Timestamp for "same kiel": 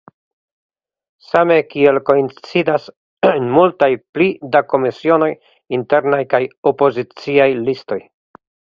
1.31-1.99